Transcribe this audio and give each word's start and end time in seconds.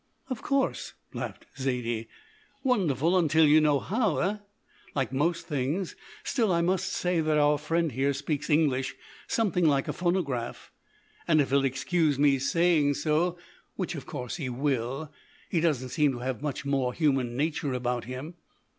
"Of 0.31 0.41
course," 0.41 0.95
laughed 1.13 1.45
Zaidie. 1.55 2.07
"Wonderful 2.63 3.15
until 3.19 3.45
you 3.45 3.61
know 3.61 3.77
how, 3.79 4.17
eh? 4.17 4.37
Like 4.95 5.13
most 5.13 5.45
things. 5.45 5.95
Still 6.23 6.51
I 6.51 6.61
must 6.63 6.91
say 6.91 7.21
that 7.21 7.37
our 7.37 7.59
friend 7.59 7.91
here 7.91 8.11
speaks 8.11 8.49
English 8.49 8.95
something 9.27 9.63
like 9.63 9.87
a 9.87 9.93
phonograph, 9.93 10.71
and 11.27 11.39
if 11.39 11.51
he'll 11.51 11.65
excuse 11.65 12.17
me 12.17 12.39
saying 12.39 12.95
so, 12.95 13.37
which 13.75 13.93
of 13.93 14.07
course 14.07 14.37
he 14.37 14.49
will, 14.49 15.13
he 15.49 15.61
doesn't 15.61 15.89
seem 15.89 16.13
to 16.13 16.19
have 16.25 16.41
much 16.41 16.65
more 16.65 16.93
human 16.95 17.37
nature 17.37 17.73
about 17.73 18.05
him." 18.05 18.33